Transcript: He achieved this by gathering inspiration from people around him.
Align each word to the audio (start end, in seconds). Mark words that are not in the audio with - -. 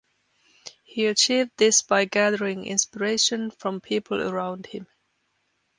He 0.83 1.05
achieved 1.05 1.51
this 1.57 1.83
by 1.83 2.05
gathering 2.05 2.65
inspiration 2.65 3.51
from 3.51 3.81
people 3.81 4.19
around 4.27 4.65
him. 4.65 4.87